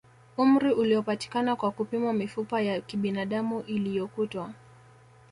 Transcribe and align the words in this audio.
Umri 0.37 0.73
uliopatikana 0.73 1.55
kwa 1.55 1.71
kupimwa 1.71 2.13
mifupa 2.13 2.61
ya 2.61 2.81
kibinadamu 2.81 3.61
iliyokutwa 3.61 4.53